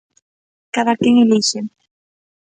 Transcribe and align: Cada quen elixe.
Cada 0.77 0.93
quen 1.01 1.15
elixe. 1.23 1.59